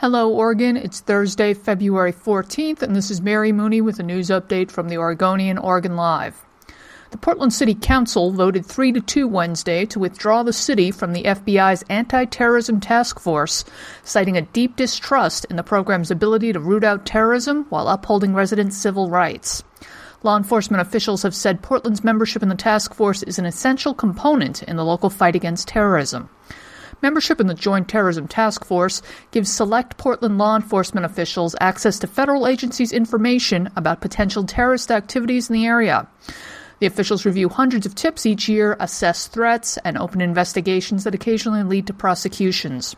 [0.00, 0.78] Hello, Oregon.
[0.78, 4.96] It's Thursday, February 14th, and this is Mary Mooney with a news update from the
[4.96, 6.42] Oregonian Oregon Live.
[7.10, 11.24] The Portland City Council voted 3 to 2 Wednesday to withdraw the city from the
[11.24, 13.62] FBI's anti terrorism task force,
[14.02, 18.78] citing a deep distrust in the program's ability to root out terrorism while upholding residents'
[18.78, 19.62] civil rights.
[20.22, 24.62] Law enforcement officials have said Portland's membership in the task force is an essential component
[24.62, 26.30] in the local fight against terrorism.
[27.02, 29.00] Membership in the Joint Terrorism Task Force
[29.30, 35.48] gives select Portland law enforcement officials access to federal agencies' information about potential terrorist activities
[35.48, 36.06] in the area.
[36.78, 41.62] The officials review hundreds of tips each year, assess threats, and open investigations that occasionally
[41.62, 42.96] lead to prosecutions.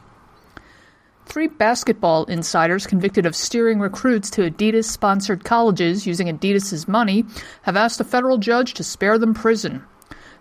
[1.26, 7.24] Three basketball insiders convicted of steering recruits to Adidas sponsored colleges using Adidas's money
[7.62, 9.84] have asked a federal judge to spare them prison.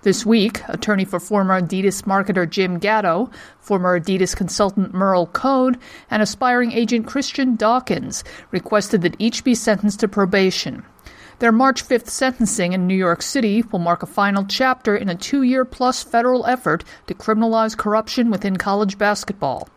[0.04, 5.78] This week, attorney for former Adidas marketer Jim Gatto, former Adidas consultant Merl Code,
[6.10, 10.84] and aspiring agent Christian Dawkins requested that each be sentenced to probation.
[11.38, 15.14] Their March 5th sentencing in New York City will mark a final chapter in a
[15.14, 19.70] two year plus federal effort to criminalize corruption within college basketball.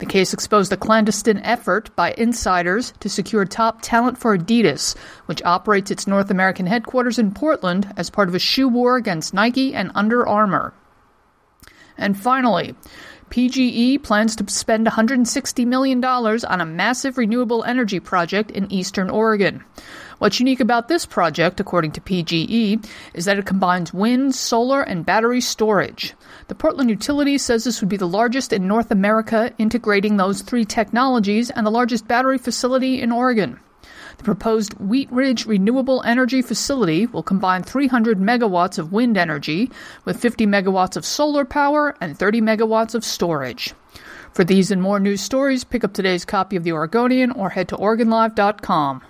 [0.00, 5.42] The case exposed a clandestine effort by insiders to secure top talent for Adidas, which
[5.42, 9.74] operates its North American headquarters in Portland as part of a shoe war against Nike
[9.74, 10.72] and Under Armour.
[11.98, 12.74] And finally,
[13.30, 19.64] PGE plans to spend $160 million on a massive renewable energy project in eastern Oregon.
[20.18, 25.06] What's unique about this project, according to PGE, is that it combines wind, solar, and
[25.06, 26.12] battery storage.
[26.48, 30.64] The Portland utility says this would be the largest in North America integrating those three
[30.64, 33.60] technologies and the largest battery facility in Oregon.
[34.20, 39.70] The proposed Wheatridge Renewable Energy Facility will combine 300 megawatts of wind energy
[40.04, 43.72] with 50 megawatts of solar power and 30 megawatts of storage.
[44.34, 47.68] For these and more news stories, pick up today's copy of The Oregonian or head
[47.68, 49.00] to OregonLive.com.